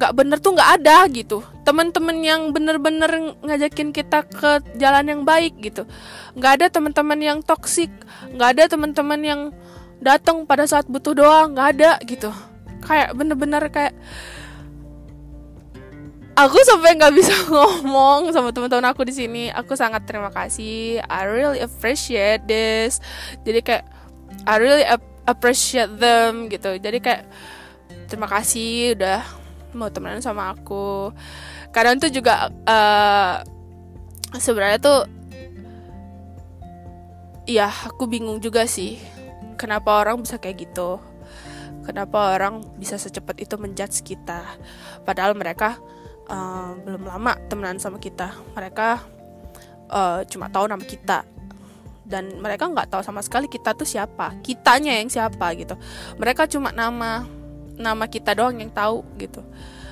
nggak 0.00 0.16
bener 0.16 0.40
tuh 0.40 0.56
nggak 0.56 0.70
ada 0.80 1.04
gitu. 1.12 1.44
Teman-teman 1.68 2.24
yang 2.24 2.56
bener-bener 2.56 3.36
ngajakin 3.44 3.92
kita 3.92 4.24
ke 4.24 4.64
jalan 4.80 5.04
yang 5.04 5.22
baik 5.28 5.60
gitu. 5.60 5.84
Nggak 6.40 6.52
ada 6.56 6.66
teman-teman 6.72 7.20
yang 7.20 7.38
toksik 7.44 7.92
nggak 8.32 8.56
ada 8.56 8.64
teman-teman 8.64 9.20
yang 9.20 9.40
datang 10.00 10.48
pada 10.48 10.64
saat 10.64 10.88
butuh 10.88 11.12
doang. 11.12 11.52
Nggak 11.52 11.68
ada 11.76 11.90
gitu. 12.08 12.32
Kayak 12.80 13.12
bener-bener 13.12 13.60
kayak 13.68 13.92
aku 16.40 16.56
sampai 16.64 16.96
nggak 16.96 17.14
bisa 17.16 17.34
ngomong 17.52 18.32
sama 18.32 18.52
teman-teman 18.54 18.92
aku 18.92 19.04
di 19.04 19.14
sini. 19.14 19.44
Aku 19.52 19.76
sangat 19.76 20.08
terima 20.08 20.32
kasih. 20.32 21.04
I 21.04 21.22
really 21.28 21.60
appreciate 21.60 22.48
this. 22.48 23.04
Jadi 23.44 23.60
kayak 23.60 23.84
I 24.48 24.56
really 24.56 24.86
appreciate 25.28 25.92
them 26.00 26.48
gitu. 26.48 26.80
Jadi 26.80 26.98
kayak 27.02 27.28
terima 28.08 28.26
kasih 28.30 28.96
udah 28.96 29.20
mau 29.76 29.92
temenan 29.92 30.24
sama 30.24 30.56
aku. 30.56 31.12
Kadang 31.70 32.00
tuh 32.00 32.10
juga 32.10 32.48
uh, 32.66 33.44
sebenarnya 34.34 34.78
tuh 34.80 35.00
ya 37.46 37.66
aku 37.66 38.06
bingung 38.06 38.38
juga 38.38 38.62
sih 38.66 38.98
kenapa 39.60 40.00
orang 40.00 40.24
bisa 40.24 40.40
kayak 40.40 40.70
gitu? 40.70 40.96
Kenapa 41.80 42.36
orang 42.36 42.62
bisa 42.76 43.00
secepat 43.00 43.40
itu 43.40 43.56
menjudge 43.56 44.04
kita? 44.04 44.44
Padahal 45.02 45.32
mereka 45.34 45.80
uh, 46.30 46.78
belum 46.86 47.02
lama 47.04 47.34
temenan 47.50 47.82
sama 47.82 47.98
kita. 47.98 48.32
Mereka 48.54 48.88
uh, 49.90 50.22
cuma 50.30 50.46
tahu 50.48 50.70
nama 50.70 50.80
kita. 50.80 51.26
Dan 52.10 52.42
mereka 52.42 52.66
nggak 52.66 52.90
tahu 52.90 53.02
sama 53.06 53.22
sekali 53.22 53.46
kita 53.46 53.74
tuh 53.74 53.86
siapa. 53.86 54.34
Kitanya 54.42 54.98
yang 54.98 55.10
siapa 55.10 55.54
gitu. 55.54 55.78
Mereka 56.18 56.50
cuma 56.50 56.74
nama 56.74 57.22
nama 57.78 58.04
kita 58.10 58.34
doang 58.34 58.58
yang 58.58 58.70
tahu 58.74 59.06
gitu. 59.18 59.42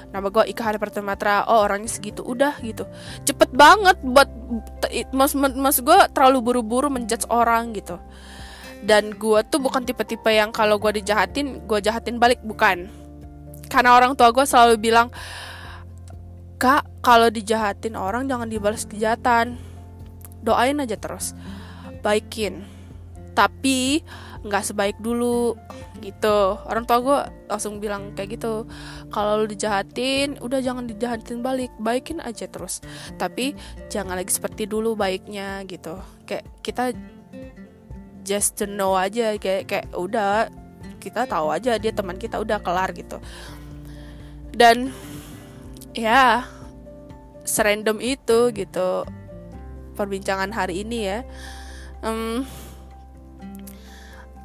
Nama 0.09 0.25
gue 0.27 0.45
Ika 0.51 0.63
Hari 0.67 0.79
Pertamatra. 0.83 1.47
Oh 1.47 1.63
orangnya 1.63 1.87
segitu. 1.87 2.27
Udah 2.27 2.59
gitu. 2.59 2.91
Cepet 3.23 3.55
banget 3.55 4.03
buat 4.03 4.27
mas 5.15 5.37
mas 5.37 5.79
gue 5.79 5.99
terlalu 6.11 6.43
buru-buru 6.43 6.91
menjudge 6.91 7.29
orang 7.31 7.71
gitu. 7.77 8.03
Dan 8.83 9.15
gue 9.15 9.39
tuh 9.47 9.63
bukan 9.63 9.87
tipe-tipe 9.87 10.31
yang 10.31 10.51
kalau 10.51 10.79
gue 10.83 10.99
dijahatin 10.99 11.63
gue 11.71 11.79
jahatin 11.79 12.19
balik. 12.19 12.43
Bukan. 12.43 12.91
Karena 13.71 13.95
orang 13.95 14.19
tua 14.19 14.35
gue 14.35 14.43
selalu 14.43 14.75
bilang 14.81 15.13
kak 16.59 16.83
kalau 17.01 17.31
dijahatin 17.31 17.95
orang 17.95 18.27
jangan 18.27 18.51
dibalas 18.51 18.85
kejahatan. 18.85 19.57
Doain 20.43 20.83
aja 20.83 20.99
terus. 20.99 21.33
Baikin. 22.03 22.67
Tapi 23.33 24.03
nggak 24.43 24.67
sebaik 24.67 24.99
dulu. 24.99 25.55
Gitu. 26.03 26.39
Orang 26.67 26.87
tua 26.87 26.99
gue 26.99 27.19
langsung 27.47 27.79
bilang 27.79 28.13
kayak 28.19 28.39
gitu. 28.39 28.67
Kalau 29.15 29.43
lu 29.43 29.47
dijahatin 29.47 30.43
udah 30.43 30.59
jangan 30.59 30.91
dijahatin 30.91 31.41
balik. 31.41 31.71
Baikin 31.79 32.19
aja 32.19 32.51
terus. 32.51 32.83
Tapi 33.15 33.55
jangan 33.87 34.19
lagi 34.19 34.35
seperti 34.35 34.67
dulu 34.67 34.99
baiknya 34.99 35.63
gitu. 35.71 36.03
Kayak 36.27 36.45
kita 36.67 36.85
just 38.27 38.59
to 38.59 38.67
know 38.67 38.99
aja. 38.99 39.39
Kayak 39.39 39.71
kayak 39.71 39.87
udah 39.95 40.51
kita 40.99 41.31
tahu 41.31 41.55
aja 41.55 41.79
dia 41.79 41.95
teman 41.95 42.19
kita 42.19 42.43
udah 42.43 42.59
kelar 42.59 42.91
gitu. 42.91 43.23
Dan 44.51 44.91
ya 45.99 46.47
serandom 47.43 47.99
itu 47.99 48.55
gitu 48.55 49.03
perbincangan 49.99 50.55
hari 50.55 50.87
ini 50.87 51.11
ya. 51.11 51.19
Um, 52.07 52.47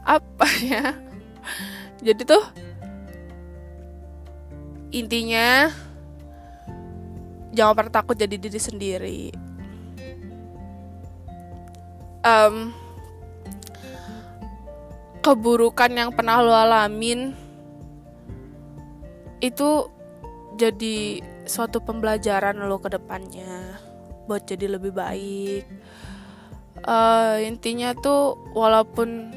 apa 0.02 0.50
ya? 0.66 0.98
Jadi 2.02 2.26
tuh 2.26 2.42
intinya 4.90 5.70
jangan 7.54 7.74
pernah 7.78 7.94
takut 8.02 8.18
jadi 8.18 8.34
diri 8.34 8.58
sendiri. 8.58 9.22
Um, 12.26 12.74
keburukan 15.22 15.92
yang 15.94 16.10
pernah 16.16 16.40
lo 16.40 16.56
alamin 16.56 17.36
itu 19.44 19.92
jadi 20.56 21.20
suatu 21.46 21.84
pembelajaran 21.84 22.56
lo 22.68 22.80
ke 22.80 22.90
depannya 22.92 23.80
buat 24.28 24.48
jadi 24.48 24.80
lebih 24.80 24.96
baik. 24.96 25.64
Uh, 26.84 27.40
intinya 27.44 27.96
tuh 27.96 28.36
walaupun 28.52 29.32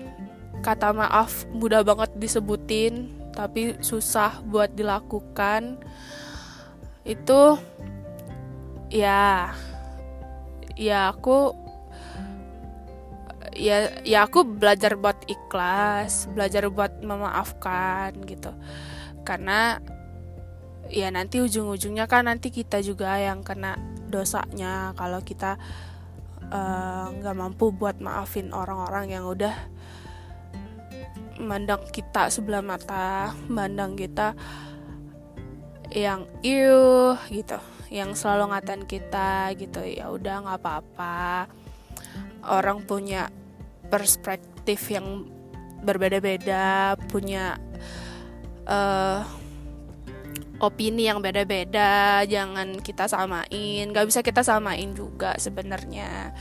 kata 0.65 0.91
maaf 0.91 1.47
mudah 1.55 1.87
banget 1.87 2.11
disebutin 2.19 3.13
tapi 3.31 3.77
susah 3.85 4.41
buat 4.49 4.73
dilakukan 4.73 5.79
itu 7.07 7.61
ya 8.91 9.55
ya 10.75 11.13
aku 11.15 11.55
ya 13.55 13.95
ya 14.03 14.27
aku 14.27 14.43
belajar 14.43 14.99
buat 14.99 15.17
ikhlas 15.31 16.27
belajar 16.35 16.67
buat 16.73 16.99
memaafkan 17.05 18.17
gitu. 18.27 18.51
Karena 19.23 19.79
ya 20.90 21.09
nanti 21.11 21.43
ujung-ujungnya 21.43 22.07
kan 22.07 22.31
nanti 22.31 22.55
kita 22.55 22.83
juga 22.83 23.19
yang 23.19 23.43
kena 23.43 23.78
dosanya 24.07 24.95
kalau 24.95 25.19
kita 25.23 25.59
eh, 26.47 27.07
nggak 27.11 27.35
uh, 27.35 27.40
mampu 27.40 27.75
buat 27.75 27.99
maafin 27.99 28.55
orang-orang 28.55 29.11
yang 29.11 29.25
udah 29.26 29.55
mandang 31.43 31.85
kita 31.93 32.33
sebelah 32.33 32.64
mata 32.64 33.37
mandang 33.50 33.93
kita 33.99 34.33
yang 35.93 36.25
iu 36.40 37.14
gitu 37.28 37.61
yang 37.90 38.19
selalu 38.19 38.50
ngatain 38.50 38.85
kita 38.85 39.55
gitu 39.55 39.81
ya 39.87 40.11
udah 40.11 40.43
nggak 40.43 40.59
apa-apa. 40.62 41.47
Orang 42.47 42.87
punya 42.87 43.31
perspektif 43.90 44.90
yang 44.90 45.26
berbeda-beda 45.83 46.99
punya 47.07 47.59
uh, 48.66 49.23
opini 50.61 51.09
yang 51.09 51.21
beda-beda 51.21 52.25
jangan 52.25 52.81
kita 52.81 53.09
samain. 53.09 53.85
Nggak 53.91 54.07
bisa 54.09 54.21
kita 54.25 54.41
samain 54.41 54.93
juga 54.97 55.37
sebenarnya. 55.37 56.33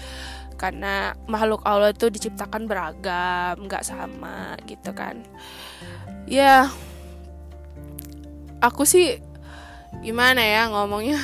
Karena 0.56 1.12
makhluk 1.28 1.64
Allah 1.68 1.92
itu 1.92 2.08
diciptakan 2.08 2.68
beragam 2.68 3.68
nggak 3.68 3.84
sama 3.84 4.56
gitu 4.64 4.96
kan. 4.96 5.20
Ya 6.26 6.72
aku 8.64 8.88
sih 8.88 9.20
gimana 10.00 10.42
ya 10.42 10.72
ngomongnya? 10.72 11.20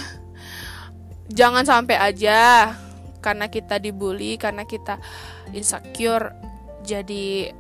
Jangan 1.32 1.64
sampai 1.64 1.96
aja 1.96 2.76
karena 3.24 3.48
kita 3.48 3.80
dibully 3.80 4.36
karena 4.36 4.68
kita 4.68 5.00
insecure 5.56 6.34
jadi 6.84 7.54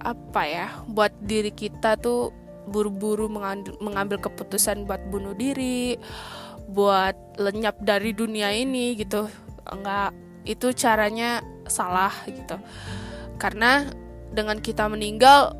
apa 0.00 0.42
ya 0.46 0.66
buat 0.88 1.12
diri 1.18 1.52
kita 1.52 1.98
tuh 1.98 2.45
buru-buru 2.66 3.30
mengambil 3.78 4.18
keputusan 4.18 4.84
buat 4.84 5.00
bunuh 5.08 5.32
diri 5.38 5.96
buat 6.66 7.14
lenyap 7.38 7.78
dari 7.80 8.10
dunia 8.10 8.50
ini 8.50 8.98
gitu. 8.98 9.30
Enggak 9.66 10.10
itu 10.46 10.70
caranya 10.74 11.42
salah 11.70 12.12
gitu. 12.26 12.58
Karena 13.38 13.86
dengan 14.34 14.58
kita 14.58 14.90
meninggal 14.90 15.54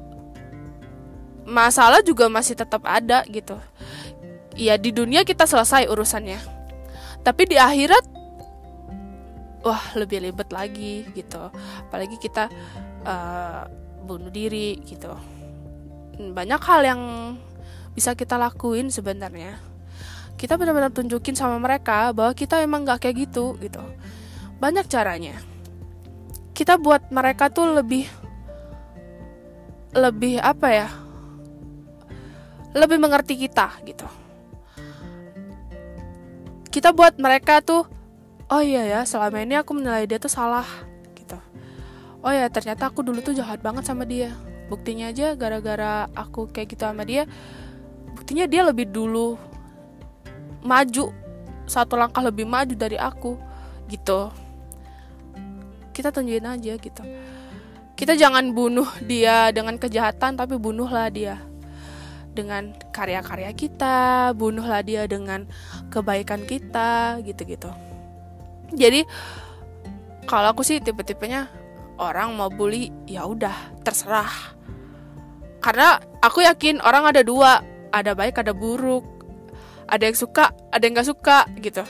masalah 1.46 2.02
juga 2.02 2.26
masih 2.26 2.58
tetap 2.58 2.82
ada 2.82 3.22
gitu. 3.30 3.54
Ya 4.58 4.74
di 4.74 4.90
dunia 4.90 5.22
kita 5.22 5.46
selesai 5.46 5.86
urusannya. 5.86 6.42
Tapi 7.22 7.42
di 7.46 7.56
akhirat 7.58 8.04
wah 9.62 9.82
lebih 9.94 10.26
ribet 10.26 10.50
lagi 10.50 11.06
gitu. 11.14 11.50
Apalagi 11.86 12.18
kita 12.18 12.50
uh, 13.06 13.66
bunuh 14.06 14.30
diri 14.30 14.78
gitu 14.86 15.35
banyak 16.16 16.60
hal 16.64 16.80
yang 16.84 17.00
bisa 17.92 18.12
kita 18.16 18.40
lakuin 18.40 18.88
sebenarnya. 18.88 19.56
Kita 20.36 20.60
benar-benar 20.60 20.92
tunjukin 20.92 21.32
sama 21.32 21.56
mereka 21.56 22.12
bahwa 22.12 22.36
kita 22.36 22.60
emang 22.60 22.84
nggak 22.84 23.08
kayak 23.08 23.28
gitu 23.28 23.56
gitu. 23.60 23.80
Banyak 24.60 24.84
caranya. 24.88 25.36
Kita 26.52 26.76
buat 26.76 27.08
mereka 27.12 27.48
tuh 27.48 27.72
lebih 27.72 28.04
lebih 29.96 30.40
apa 30.40 30.68
ya? 30.72 30.88
Lebih 32.76 33.00
mengerti 33.00 33.40
kita 33.40 33.72
gitu. 33.88 34.04
Kita 36.68 36.92
buat 36.92 37.16
mereka 37.16 37.64
tuh 37.64 37.88
oh 38.52 38.60
iya 38.60 38.84
ya 38.84 39.00
selama 39.08 39.40
ini 39.40 39.56
aku 39.56 39.72
menilai 39.72 40.04
dia 40.04 40.20
tuh 40.20 40.28
salah 40.28 40.68
gitu. 41.16 41.40
Oh 42.20 42.32
ya 42.32 42.48
ternyata 42.52 42.92
aku 42.92 43.00
dulu 43.00 43.24
tuh 43.24 43.32
jahat 43.32 43.64
banget 43.64 43.88
sama 43.88 44.04
dia 44.04 44.36
buktinya 44.66 45.10
aja 45.14 45.38
gara-gara 45.38 46.10
aku 46.14 46.50
kayak 46.50 46.74
gitu 46.74 46.82
sama 46.86 47.06
dia 47.06 47.24
buktinya 48.16 48.48
dia 48.50 48.66
lebih 48.66 48.90
dulu 48.90 49.38
maju 50.66 51.14
satu 51.66 51.98
langkah 51.98 52.22
lebih 52.22 52.46
maju 52.46 52.74
dari 52.74 52.96
aku 52.96 53.38
gitu. 53.90 54.30
Kita 55.90 56.14
tunjukin 56.14 56.46
aja 56.46 56.74
gitu. 56.78 57.02
Kita 57.96 58.12
jangan 58.12 58.52
bunuh 58.52 58.86
dia 59.02 59.50
dengan 59.50 59.80
kejahatan 59.80 60.36
tapi 60.36 60.60
bunuhlah 60.60 61.08
dia 61.08 61.40
dengan 62.36 62.76
karya-karya 62.92 63.48
kita 63.56 64.30
bunuhlah 64.36 64.84
dia 64.84 65.08
dengan 65.08 65.48
kebaikan 65.88 66.44
kita 66.44 67.24
gitu-gitu. 67.24 67.72
Jadi 68.76 69.08
kalau 70.28 70.52
aku 70.52 70.60
sih 70.60 70.82
tipe-tipenya 70.82 71.48
orang 71.96 72.36
mau 72.36 72.52
bully 72.52 72.92
ya 73.08 73.24
udah 73.24 73.80
terserah. 73.82 74.56
Karena 75.60 75.98
aku 76.22 76.44
yakin 76.44 76.78
orang 76.84 77.10
ada 77.10 77.24
dua 77.26 77.64
ada 77.90 78.12
baik 78.12 78.40
ada 78.40 78.52
buruk. 78.52 79.04
Ada 79.86 80.10
yang 80.10 80.18
suka 80.18 80.52
ada 80.70 80.82
yang 80.82 80.94
nggak 80.98 81.08
suka 81.08 81.38
gitu. 81.60 81.82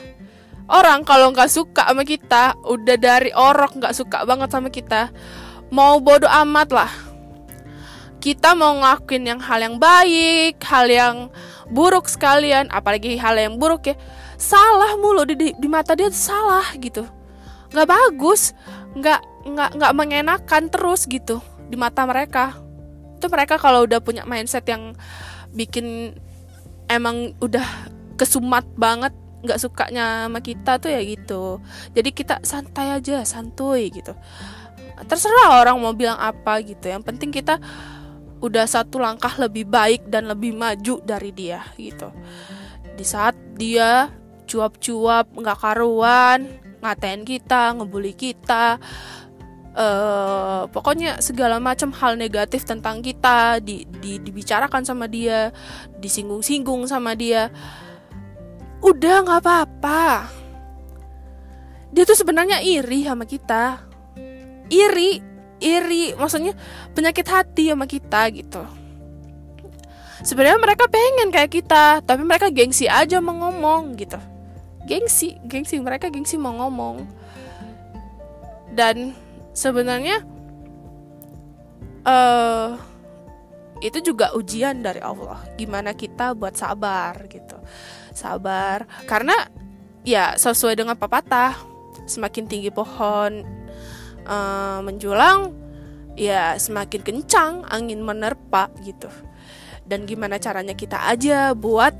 Orang 0.66 1.06
kalau 1.06 1.30
nggak 1.30 1.50
suka 1.50 1.86
sama 1.86 2.02
kita 2.02 2.58
udah 2.66 2.96
dari 2.98 3.30
orok 3.30 3.78
nggak 3.78 3.94
suka 3.94 4.26
banget 4.26 4.48
sama 4.50 4.68
kita 4.70 5.10
mau 5.70 5.98
bodoh 6.02 6.30
amat 6.46 6.68
lah. 6.74 6.92
Kita 8.18 8.58
mau 8.58 8.74
ngelakuin 8.74 9.22
yang 9.22 9.40
hal 9.42 9.62
yang 9.62 9.76
baik 9.78 10.58
hal 10.66 10.90
yang 10.90 11.16
buruk 11.70 12.10
sekalian 12.10 12.66
apalagi 12.74 13.14
hal 13.18 13.38
yang 13.38 13.58
buruk 13.58 13.92
ya. 13.92 13.94
Salah 14.36 15.00
mulu 15.00 15.24
di, 15.24 15.34
di, 15.38 15.48
di 15.56 15.68
mata 15.70 15.96
dia 15.96 16.10
salah 16.12 16.66
gitu. 16.76 17.06
Nggak 17.72 17.88
bagus 17.88 18.52
nggak 18.96 19.35
nggak 19.46 19.78
nggak 19.78 19.92
mengenakan 19.94 20.64
terus 20.68 21.06
gitu 21.06 21.38
di 21.70 21.78
mata 21.78 22.02
mereka. 22.02 22.58
Itu 23.16 23.30
mereka 23.30 23.56
kalau 23.56 23.86
udah 23.86 24.02
punya 24.02 24.26
mindset 24.26 24.66
yang 24.66 24.98
bikin 25.54 26.18
emang 26.90 27.34
udah 27.38 27.64
kesumat 28.18 28.66
banget 28.74 29.14
nggak 29.46 29.62
sukanya 29.62 30.26
sama 30.26 30.42
kita 30.42 30.82
tuh 30.82 30.90
ya 30.90 31.00
gitu. 31.00 31.62
Jadi 31.94 32.10
kita 32.10 32.42
santai 32.42 32.98
aja 32.98 33.22
santuy 33.22 33.88
gitu. 33.94 34.12
Terserah 35.06 35.62
orang 35.62 35.78
mau 35.78 35.94
bilang 35.94 36.18
apa 36.18 36.58
gitu. 36.64 36.90
Yang 36.90 37.04
penting 37.06 37.30
kita 37.30 37.62
udah 38.42 38.64
satu 38.68 39.00
langkah 39.00 39.32
lebih 39.40 39.64
baik 39.64 40.10
dan 40.10 40.28
lebih 40.28 40.52
maju 40.52 41.00
dari 41.04 41.30
dia 41.32 41.62
gitu. 41.78 42.10
Di 42.96 43.04
saat 43.04 43.36
dia 43.56 44.10
cuap-cuap 44.46 45.30
nggak 45.34 45.58
karuan 45.58 46.46
ngatain 46.80 47.26
kita 47.26 47.74
ngebully 47.74 48.14
kita 48.14 48.78
uh, 49.76 50.66
pokoknya 50.72 51.20
segala 51.20 51.60
macam 51.60 51.92
hal 51.92 52.16
negatif 52.16 52.64
tentang 52.64 53.04
kita 53.04 53.60
di, 53.60 53.84
di 54.00 54.18
dibicarakan 54.18 54.82
sama 54.82 55.06
dia 55.06 55.52
disinggung-singgung 56.00 56.88
sama 56.88 57.12
dia. 57.12 57.52
Udah 58.80 59.22
nggak 59.22 59.40
apa-apa. 59.44 60.32
Dia 61.92 62.02
tuh 62.04 62.18
sebenarnya 62.18 62.64
iri 62.64 63.04
sama 63.04 63.28
kita. 63.28 63.84
Iri 64.72 65.20
iri. 65.60 66.12
Maksudnya 66.16 66.56
penyakit 66.96 67.26
hati 67.28 67.72
sama 67.72 67.86
kita 67.86 68.32
gitu. 68.32 68.64
Sebenarnya 70.24 70.58
mereka 70.58 70.88
pengen 70.88 71.28
kayak 71.28 71.52
kita 71.52 72.00
tapi 72.02 72.24
mereka 72.24 72.48
gengsi 72.48 72.88
aja 72.88 73.20
mau 73.20 73.36
ngomong 73.36 73.94
gitu. 74.00 74.18
Gengsi 74.88 75.36
gengsi. 75.44 75.80
Mereka 75.80 76.12
gengsi 76.12 76.36
mau 76.36 76.52
ngomong. 76.56 77.04
Dan 78.76 79.16
sebenarnya 79.56 80.20
uh, 82.04 82.76
itu 83.80 84.12
juga 84.12 84.36
ujian 84.36 84.84
dari 84.84 85.00
Allah. 85.00 85.40
Gimana 85.56 85.96
kita 85.96 86.36
buat 86.36 86.52
sabar 86.52 87.16
gitu. 87.32 87.56
Sabar. 88.12 88.84
Karena 89.08 89.34
ya 90.04 90.36
sesuai 90.36 90.76
dengan 90.76 90.94
pepatah 91.00 91.56
semakin 92.04 92.44
tinggi 92.46 92.70
pohon 92.70 93.42
uh, 94.28 94.78
menjulang 94.84 95.50
ya 96.14 96.56
semakin 96.56 97.00
kencang 97.00 97.52
angin 97.68 98.04
menerpa 98.04 98.68
gitu. 98.84 99.08
Dan 99.86 100.02
gimana 100.02 100.36
caranya 100.42 100.74
kita 100.74 100.98
aja 101.06 101.54
buat 101.54 101.94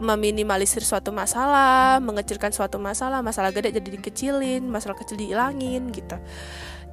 meminimalisir 0.00 0.80
suatu 0.80 1.12
masalah, 1.12 2.00
mengecilkan 2.00 2.50
suatu 2.50 2.80
masalah, 2.80 3.20
masalah 3.20 3.52
gede 3.52 3.76
jadi 3.76 3.88
dikecilin, 4.00 4.64
masalah 4.64 4.96
kecil 4.96 5.20
dihilangin 5.20 5.92
gitu. 5.92 6.16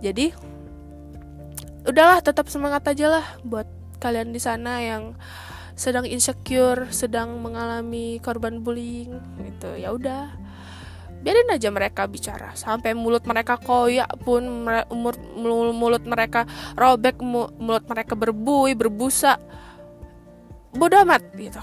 Jadi 0.03 0.35
udahlah 1.87 2.19
tetap 2.19 2.51
semangat 2.51 2.83
aja 2.91 3.07
lah 3.07 3.25
buat 3.47 3.65
kalian 4.03 4.35
di 4.35 4.43
sana 4.43 4.83
yang 4.83 5.15
sedang 5.79 6.03
insecure, 6.03 6.91
sedang 6.91 7.39
mengalami 7.39 8.19
korban 8.19 8.59
bullying 8.59 9.15
gitu. 9.39 9.71
Ya 9.79 9.95
udah. 9.95 10.35
Biarin 11.17 11.49
aja 11.49 11.73
mereka 11.73 12.05
bicara 12.05 12.53
sampai 12.53 12.93
mulut 12.93 13.25
mereka 13.25 13.57
koyak 13.57 14.11
pun 14.21 14.67
umur 14.93 15.17
mulut 15.73 16.03
mereka 16.05 16.45
robek 16.77 17.17
mulut 17.25 17.81
mereka 17.89 18.13
berbuih 18.13 18.77
berbusa 18.77 19.41
bodoh 20.77 21.01
amat 21.01 21.25
gitu 21.33 21.57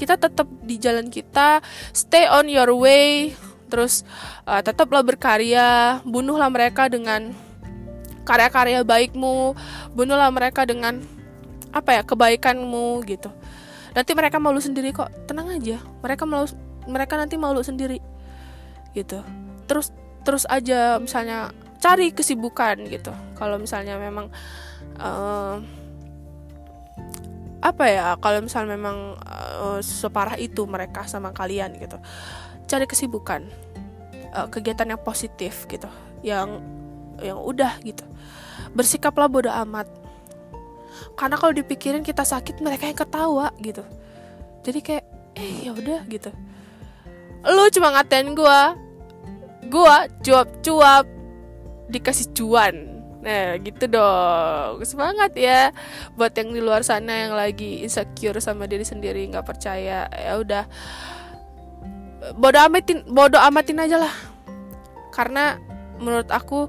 kita 0.00 0.16
tetap 0.16 0.48
di 0.64 0.80
jalan 0.80 1.12
kita 1.12 1.60
stay 1.92 2.24
on 2.24 2.48
your 2.48 2.72
way 2.72 3.36
terus 3.68 4.02
uh, 4.48 4.64
tetaplah 4.64 5.04
berkarya 5.04 6.00
bunuhlah 6.08 6.48
mereka 6.48 6.88
dengan 6.88 7.36
karya-karya 8.24 8.80
baikmu 8.80 9.52
bunuhlah 9.92 10.32
mereka 10.32 10.64
dengan 10.64 11.04
apa 11.70 12.00
ya 12.00 12.02
kebaikanmu 12.02 13.04
gitu. 13.06 13.30
Nanti 13.94 14.10
mereka 14.14 14.42
malu 14.42 14.58
sendiri 14.58 14.90
kok 14.90 15.10
tenang 15.30 15.50
aja 15.54 15.78
mereka 16.02 16.24
malu 16.26 16.48
mereka 16.88 17.14
nanti 17.20 17.38
malu 17.38 17.62
sendiri 17.62 18.02
gitu. 18.96 19.22
Terus 19.68 19.94
terus 20.26 20.44
aja 20.50 20.98
misalnya 20.98 21.54
cari 21.78 22.10
kesibukan 22.10 22.86
gitu. 22.90 23.14
Kalau 23.38 23.56
misalnya 23.58 23.98
memang 23.98 24.30
uh, 24.98 25.62
apa 27.60 27.84
ya 27.92 28.16
kalau 28.16 28.40
misalnya 28.40 28.72
memang 28.72 29.20
uh, 29.60 29.78
separah 29.84 30.40
itu 30.40 30.64
mereka 30.64 31.04
sama 31.04 31.32
kalian 31.36 31.76
gitu 31.76 32.00
cari 32.64 32.88
kesibukan 32.88 33.44
uh, 34.32 34.48
kegiatan 34.48 34.96
yang 34.96 35.00
positif 35.04 35.68
gitu 35.68 35.88
yang 36.24 36.60
yang 37.20 37.38
udah 37.38 37.76
gitu. 37.84 38.04
Bersikaplah 38.72 39.28
bodoh 39.28 39.52
amat. 39.52 39.86
Karena 41.16 41.36
kalau 41.36 41.52
dipikirin 41.52 42.04
kita 42.04 42.24
sakit 42.24 42.60
mereka 42.64 42.88
yang 42.88 42.98
ketawa 42.98 43.52
gitu. 43.60 43.84
Jadi 44.64 44.78
kayak 44.80 45.04
eh 45.36 45.68
ya 45.68 45.72
udah 45.72 46.00
gitu. 46.08 46.32
Lu 47.44 47.64
cuma 47.72 47.92
ngatain 47.96 48.32
gue 48.32 48.60
gue 49.70 49.96
cuap-cuap 50.26 51.06
dikasih 51.90 52.32
cuan 52.36 52.74
nah 53.20 53.56
gitu 53.60 53.84
dong. 53.84 54.80
Semangat 54.84 55.36
ya. 55.36 55.70
Buat 56.16 56.36
yang 56.40 56.56
di 56.56 56.60
luar 56.64 56.80
sana 56.80 57.28
yang 57.28 57.36
lagi 57.36 57.84
insecure 57.84 58.40
sama 58.40 58.64
diri 58.64 58.84
sendiri 58.84 59.24
nggak 59.28 59.44
percaya 59.46 60.08
ya 60.08 60.32
udah. 60.40 60.64
Bodoh 62.36 62.60
amatin 62.60 63.04
bodoh 63.08 63.40
amatin 63.40 63.80
aja 63.80 63.96
lah. 64.00 64.14
Karena 65.12 65.60
menurut 66.00 66.28
aku 66.32 66.68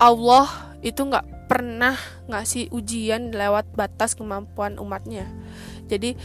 Allah 0.00 0.76
itu 0.80 1.00
nggak 1.00 1.48
pernah 1.48 1.94
ngasih 2.26 2.68
ujian 2.74 3.30
lewat 3.32 3.70
batas 3.72 4.18
kemampuan 4.18 4.76
umatnya. 4.76 5.30
Jadi 5.86 6.18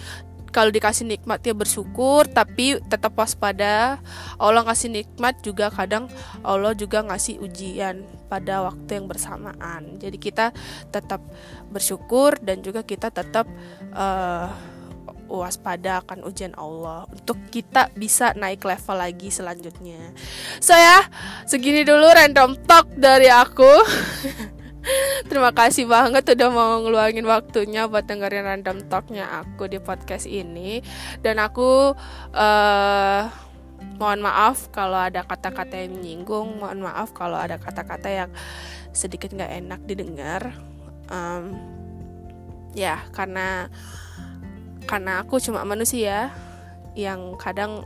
kalau 0.52 0.70
dikasih 0.70 1.08
nikmat 1.08 1.42
ya 1.42 1.56
bersyukur 1.56 2.28
tapi 2.28 2.78
tetap 2.92 3.16
waspada 3.16 3.98
Allah 4.36 4.68
ngasih 4.68 4.92
nikmat 4.92 5.40
juga 5.42 5.72
kadang 5.72 6.12
Allah 6.44 6.76
juga 6.76 7.02
ngasih 7.02 7.40
ujian 7.40 8.04
pada 8.28 8.68
waktu 8.68 9.02
yang 9.02 9.08
bersamaan 9.08 9.98
jadi 9.98 10.18
kita 10.20 10.46
tetap 10.92 11.24
bersyukur 11.72 12.38
dan 12.44 12.60
juga 12.62 12.84
kita 12.84 13.10
tetap 13.10 13.48
uh, 13.96 14.52
waspada 15.32 16.04
akan 16.04 16.28
ujian 16.28 16.52
Allah 16.60 17.08
untuk 17.08 17.40
kita 17.48 17.88
bisa 17.96 18.36
naik 18.36 18.68
level 18.68 19.00
lagi 19.00 19.32
selanjutnya. 19.32 20.12
So 20.60 20.76
ya, 20.76 21.08
segini 21.48 21.88
dulu 21.88 22.04
random 22.12 22.60
talk 22.68 22.92
dari 23.00 23.32
aku. 23.32 23.72
Terima 25.30 25.54
kasih 25.56 25.88
banget 25.88 26.36
udah 26.36 26.50
mau 26.52 26.82
ngeluangin 26.84 27.24
waktunya 27.24 27.88
buat 27.88 28.04
dengerin 28.04 28.44
random 28.44 28.78
talknya 28.92 29.30
aku 29.46 29.70
di 29.70 29.80
podcast 29.80 30.28
ini 30.28 30.84
dan 31.24 31.40
aku 31.40 31.96
uh, 32.36 33.22
mohon 34.02 34.22
maaf 34.26 34.74
kalau 34.74 34.98
ada 34.98 35.22
kata-kata 35.22 35.78
yang 35.78 35.94
menyinggung, 36.02 36.58
mohon 36.58 36.82
maaf 36.82 37.14
kalau 37.14 37.38
ada 37.38 37.62
kata-kata 37.62 38.10
yang 38.10 38.30
sedikit 38.92 39.30
nggak 39.30 39.54
enak 39.62 39.82
didengar. 39.86 40.58
Um, 41.14 41.54
ya 42.74 43.06
karena 43.14 43.70
karena 44.90 45.22
aku 45.22 45.38
cuma 45.38 45.62
manusia 45.62 46.34
yang 46.98 47.40
kadang 47.40 47.86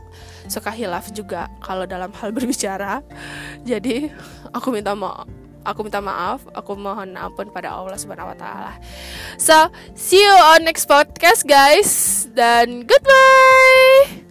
suka 0.50 0.72
hilaf 0.74 1.12
juga 1.14 1.52
kalau 1.60 1.84
dalam 1.84 2.10
hal 2.16 2.32
berbicara. 2.36 3.04
Jadi 3.62 4.08
aku 4.56 4.72
minta 4.72 4.96
maaf 4.96 5.28
aku 5.66 5.82
minta 5.82 5.98
maaf, 5.98 6.46
aku 6.54 6.78
mohon 6.78 7.18
ampun 7.18 7.50
pada 7.50 7.74
Allah 7.74 7.98
Subhanahu 7.98 8.30
wa 8.30 8.38
taala. 8.38 8.72
So, 9.36 9.68
see 9.98 10.22
you 10.22 10.34
on 10.54 10.62
next 10.62 10.86
podcast 10.86 11.42
guys 11.42 12.24
dan 12.30 12.86
goodbye. 12.86 14.25